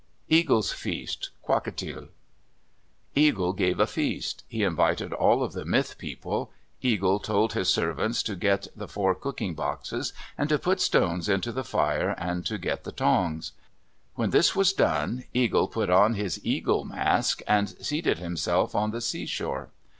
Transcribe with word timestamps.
EAGLE'S 0.29 0.71
FEAST 0.71 1.29
Kwakiutl 1.47 2.07
Eagle 3.13 3.53
gave 3.53 3.79
a 3.79 3.85
feast. 3.85 4.43
He 4.47 4.63
invited 4.63 5.13
all 5.13 5.43
of 5.43 5.53
the 5.53 5.63
myth 5.63 5.99
people. 5.99 6.51
Eagle 6.81 7.19
told 7.19 7.53
his 7.53 7.69
servants 7.69 8.23
to 8.23 8.35
get 8.35 8.67
the 8.75 8.87
four 8.87 9.13
cooking 9.13 9.53
boxes 9.53 10.11
and 10.39 10.49
to 10.49 10.57
put 10.57 10.81
stones 10.81 11.29
into 11.29 11.51
the 11.51 11.63
fire 11.63 12.15
and 12.17 12.43
to 12.47 12.57
get 12.57 12.83
the 12.83 12.91
tongs. 12.91 13.51
When 14.15 14.31
this 14.31 14.55
was 14.55 14.73
done, 14.73 15.25
Eagle 15.35 15.67
put 15.67 15.91
on 15.91 16.15
his 16.15 16.43
eagle 16.43 16.83
mask 16.83 17.43
and 17.47 17.69
seated 17.69 18.17
himself 18.17 18.73
on 18.73 18.89
the 18.89 19.01
seashore. 19.01 19.69